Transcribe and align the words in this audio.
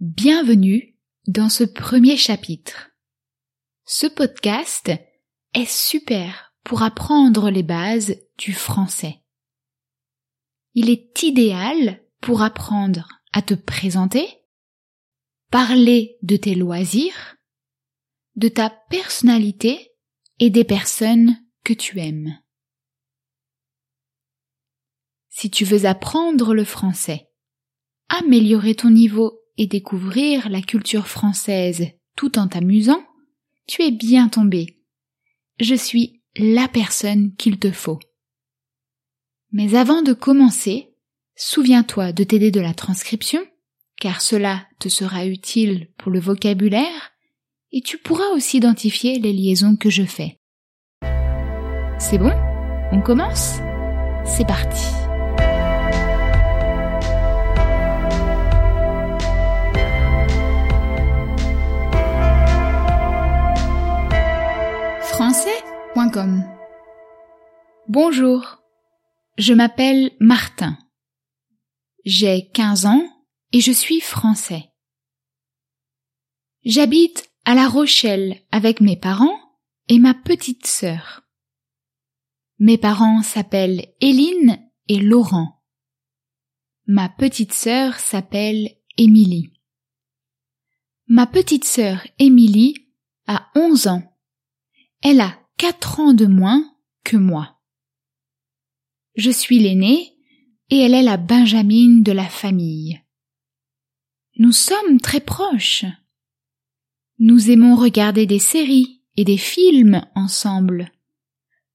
Bienvenue 0.00 0.96
dans 1.26 1.48
ce 1.48 1.64
premier 1.64 2.16
chapitre. 2.16 2.92
Ce 3.84 4.06
podcast 4.06 4.92
est 5.54 5.68
super 5.68 6.54
pour 6.62 6.84
apprendre 6.84 7.50
les 7.50 7.64
bases 7.64 8.14
du 8.38 8.52
français. 8.52 9.24
Il 10.74 10.88
est 10.88 11.20
idéal 11.24 12.00
pour 12.20 12.42
apprendre 12.42 13.08
à 13.32 13.42
te 13.42 13.54
présenter, 13.54 14.28
parler 15.50 16.16
de 16.22 16.36
tes 16.36 16.54
loisirs, 16.54 17.34
de 18.36 18.46
ta 18.46 18.70
personnalité 18.70 19.90
et 20.38 20.50
des 20.50 20.62
personnes 20.62 21.36
que 21.64 21.72
tu 21.72 21.98
aimes. 21.98 22.38
Si 25.28 25.50
tu 25.50 25.64
veux 25.64 25.86
apprendre 25.86 26.54
le 26.54 26.64
français, 26.64 27.32
améliorer 28.08 28.76
ton 28.76 28.90
niveau 28.90 29.42
et 29.58 29.66
découvrir 29.66 30.48
la 30.48 30.62
culture 30.62 31.08
française 31.08 31.88
tout 32.16 32.38
en 32.38 32.48
t'amusant, 32.48 33.04
tu 33.66 33.82
es 33.82 33.90
bien 33.90 34.28
tombé. 34.28 34.78
Je 35.60 35.74
suis 35.74 36.22
la 36.36 36.68
personne 36.68 37.34
qu'il 37.36 37.58
te 37.58 37.70
faut. 37.70 37.98
Mais 39.52 39.74
avant 39.74 40.02
de 40.02 40.12
commencer, 40.12 40.94
souviens-toi 41.36 42.12
de 42.12 42.24
t'aider 42.24 42.50
de 42.50 42.60
la 42.60 42.74
transcription, 42.74 43.40
car 44.00 44.22
cela 44.22 44.66
te 44.78 44.88
sera 44.88 45.26
utile 45.26 45.88
pour 45.98 46.12
le 46.12 46.20
vocabulaire, 46.20 47.12
et 47.72 47.82
tu 47.82 47.98
pourras 47.98 48.28
aussi 48.34 48.58
identifier 48.58 49.18
les 49.18 49.32
liaisons 49.32 49.76
que 49.76 49.90
je 49.90 50.04
fais. 50.04 50.38
C'est 51.98 52.18
bon? 52.18 52.32
On 52.92 53.02
commence? 53.02 53.58
C'est 54.24 54.46
parti 54.46 55.07
Bonjour, 67.88 68.62
je 69.36 69.52
m'appelle 69.54 70.10
Martin. 70.20 70.76
J'ai 72.04 72.50
15 72.50 72.86
ans 72.86 73.02
et 73.52 73.60
je 73.60 73.72
suis 73.72 74.00
français. 74.00 74.72
J'habite 76.64 77.30
à 77.44 77.54
La 77.54 77.68
Rochelle 77.68 78.42
avec 78.50 78.80
mes 78.80 78.96
parents 78.96 79.38
et 79.88 79.98
ma 79.98 80.14
petite 80.14 80.66
sœur. 80.66 81.22
Mes 82.58 82.78
parents 82.78 83.22
s'appellent 83.22 83.86
Éline 84.00 84.58
et 84.88 84.98
Laurent. 84.98 85.62
Ma 86.86 87.08
petite 87.08 87.52
sœur 87.52 87.98
s'appelle 88.00 88.70
Émilie. 88.96 89.52
Ma 91.06 91.26
petite 91.26 91.64
sœur 91.64 92.06
Émilie 92.18 92.74
a 93.26 93.48
11 93.54 93.86
ans. 93.86 94.02
Elle 95.02 95.20
a 95.20 95.38
4 95.58 95.98
ans 95.98 96.14
de 96.14 96.26
moins 96.26 96.72
que 97.02 97.16
moi. 97.16 97.58
Je 99.16 99.32
suis 99.32 99.58
l'aînée 99.58 100.14
et 100.70 100.78
elle 100.78 100.94
est 100.94 101.02
la 101.02 101.16
Benjamine 101.16 102.04
de 102.04 102.12
la 102.12 102.28
famille. 102.28 103.02
Nous 104.36 104.52
sommes 104.52 105.00
très 105.00 105.20
proches. 105.20 105.84
Nous 107.18 107.50
aimons 107.50 107.74
regarder 107.74 108.24
des 108.24 108.38
séries 108.38 109.02
et 109.16 109.24
des 109.24 109.36
films 109.36 110.06
ensemble, 110.14 110.92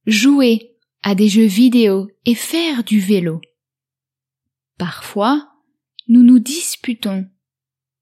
jouer 0.06 0.78
à 1.02 1.14
des 1.14 1.28
jeux 1.28 1.46
vidéo 1.46 2.10
et 2.24 2.36
faire 2.36 2.86
du 2.86 3.02
vélo. 3.02 3.42
Parfois, 4.78 5.52
nous 6.08 6.24
nous 6.24 6.40
disputons, 6.40 7.30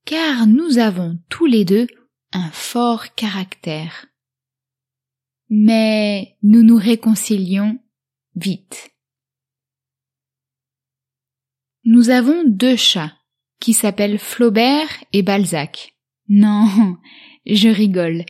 car 0.06 0.46
nous 0.46 0.78
avons 0.78 1.18
tous 1.30 1.48
les 1.48 1.66
deux 1.66 1.88
un 2.34 2.52
fort 2.52 3.16
caractère. 3.16 4.11
Mais 5.54 6.38
nous 6.44 6.64
nous 6.64 6.78
réconcilions 6.78 7.78
vite. 8.36 8.92
Nous 11.84 12.10
avons 12.10 12.46
deux 12.46 12.78
chats 12.78 13.14
qui 13.60 13.74
s'appellent 13.74 14.18
Flaubert 14.18 14.88
et 15.12 15.24
Balzac. 15.24 15.94
Non, 16.30 16.96
je 17.46 17.68
rigole. 17.68 18.26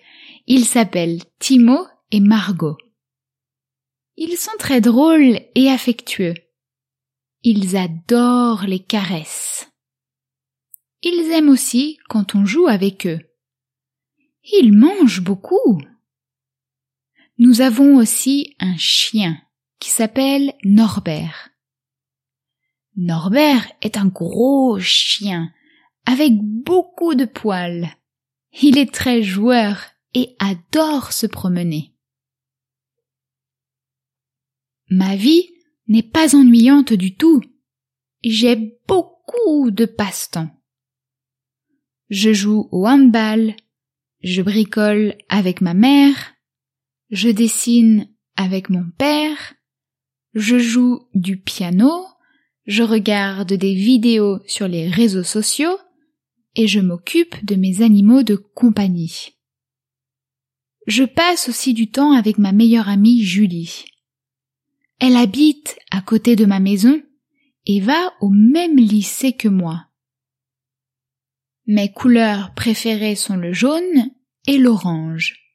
Ils 0.47 0.65
s'appellent 0.65 1.21
Timo 1.37 1.85
et 2.09 2.21
Margot. 2.21 2.77
Ils 4.17 4.35
sont 4.35 4.57
très 4.57 4.81
drôles 4.81 5.41
et 5.53 5.69
affectueux. 5.69 6.33
Ils 7.43 7.77
adorent 7.77 8.65
les 8.65 8.79
caresses. 8.79 9.71
Ils 11.03 11.31
aiment 11.33 11.49
aussi 11.49 11.99
quand 12.09 12.33
on 12.33 12.45
joue 12.45 12.67
avec 12.67 13.05
eux. 13.05 13.19
Ils 14.43 14.73
mangent 14.73 15.21
beaucoup. 15.21 15.83
Nous 17.37 17.61
avons 17.61 17.95
aussi 17.97 18.55
un 18.59 18.77
chien 18.77 19.37
qui 19.79 19.89
s'appelle 19.89 20.53
Norbert. 20.63 21.49
Norbert 22.95 23.71
est 23.81 23.97
un 23.97 24.07
gros 24.07 24.79
chien 24.79 25.51
avec 26.05 26.33
beaucoup 26.41 27.15
de 27.15 27.25
poils. 27.25 27.89
Il 28.61 28.77
est 28.77 28.93
très 28.93 29.23
joueur 29.23 29.85
et 30.13 30.35
adore 30.39 31.13
se 31.13 31.25
promener. 31.25 31.95
Ma 34.89 35.15
vie 35.15 35.47
n'est 35.87 36.03
pas 36.03 36.35
ennuyante 36.35 36.93
du 36.93 37.15
tout. 37.15 37.41
J'ai 38.23 38.55
beaucoup 38.87 39.71
de 39.71 39.85
passe-temps. 39.85 40.49
Je 42.09 42.33
joue 42.33 42.67
au 42.71 42.85
handball, 42.85 43.55
je 44.21 44.41
bricole 44.41 45.15
avec 45.29 45.61
ma 45.61 45.73
mère, 45.73 46.30
je 47.11 47.29
dessine 47.29 48.07
avec 48.37 48.69
mon 48.69 48.89
père, 48.97 49.53
je 50.33 50.57
joue 50.57 51.01
du 51.13 51.37
piano, 51.37 51.91
je 52.65 52.83
regarde 52.83 53.53
des 53.53 53.75
vidéos 53.75 54.39
sur 54.47 54.67
les 54.67 54.87
réseaux 54.87 55.23
sociaux 55.23 55.77
et 56.55 56.67
je 56.67 56.79
m'occupe 56.79 57.45
de 57.45 57.55
mes 57.55 57.81
animaux 57.81 58.23
de 58.23 58.35
compagnie. 58.35 59.37
Je 60.87 61.03
passe 61.03 61.49
aussi 61.49 61.73
du 61.73 61.91
temps 61.91 62.13
avec 62.13 62.37
ma 62.37 62.53
meilleure 62.53 62.89
amie 62.89 63.23
Julie. 63.23 63.85
Elle 64.99 65.15
habite 65.15 65.77
à 65.91 66.01
côté 66.01 66.35
de 66.35 66.45
ma 66.45 66.59
maison 66.59 67.01
et 67.65 67.81
va 67.81 68.13
au 68.21 68.29
même 68.29 68.77
lycée 68.77 69.33
que 69.33 69.47
moi. 69.49 69.85
Mes 71.67 71.91
couleurs 71.91 72.53
préférées 72.53 73.15
sont 73.15 73.35
le 73.35 73.53
jaune 73.53 74.11
et 74.47 74.57
l'orange. 74.57 75.50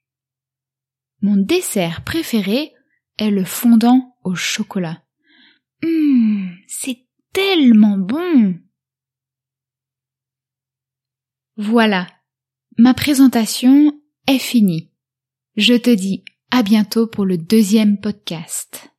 Mon 1.22 1.36
dessert 1.36 2.04
préféré 2.04 2.72
est 3.18 3.30
le 3.30 3.44
fondant 3.44 4.16
au 4.24 4.34
chocolat. 4.34 5.02
Hum, 5.82 6.54
c'est 6.66 7.06
tellement 7.32 7.98
bon. 7.98 8.58
Voilà, 11.56 12.06
ma 12.78 12.92
présentation 12.92 13.92
est 14.26 14.38
finie. 14.38 14.90
Je 15.56 15.74
te 15.74 15.90
dis 15.90 16.24
à 16.50 16.62
bientôt 16.62 17.06
pour 17.06 17.24
le 17.24 17.38
deuxième 17.38 17.98
podcast. 17.98 18.90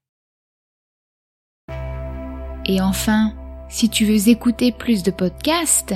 Et 2.65 2.81
enfin, 2.81 3.33
si 3.69 3.89
tu 3.89 4.05
veux 4.05 4.29
écouter 4.29 4.71
plus 4.71 5.03
de 5.03 5.11
podcasts 5.11 5.93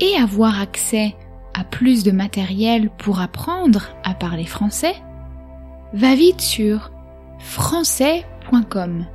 et 0.00 0.14
avoir 0.16 0.60
accès 0.60 1.16
à 1.54 1.64
plus 1.64 2.04
de 2.04 2.12
matériel 2.12 2.90
pour 2.98 3.20
apprendre 3.20 3.88
à 4.04 4.14
parler 4.14 4.46
français, 4.46 4.94
va 5.92 6.14
vite 6.14 6.40
sur 6.40 6.90
français.com. 7.38 9.06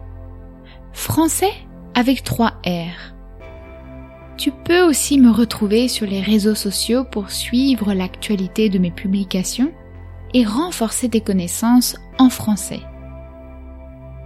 Français 0.91 1.53
avec 1.95 2.23
3 2.23 2.53
R. 2.66 3.13
Tu 4.38 4.51
peux 4.51 4.81
aussi 4.81 5.19
me 5.19 5.31
retrouver 5.31 5.88
sur 5.88 6.07
les 6.07 6.22
réseaux 6.22 6.56
sociaux 6.56 7.03
pour 7.03 7.30
suivre 7.30 7.94
l'actualité 7.94 8.69
de 8.69 8.80
mes 8.80 8.92
publications 8.92 9.71
et 10.33 10.44
renforcer 10.44 11.09
tes 11.09 11.21
connaissances 11.21 11.95
en 12.18 12.30
français. 12.30 12.81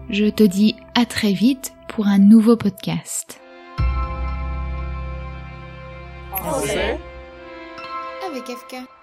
Je 0.10 0.25
te 0.25 0.44
dis 0.44 0.75
à 0.95 1.06
très 1.06 1.33
vite 1.33 1.74
pour 1.89 2.07
un 2.07 2.19
nouveau 2.19 2.56
podcast. 2.56 3.42
Français 6.38 6.98
avec 8.25 8.45
FK. 8.45 8.97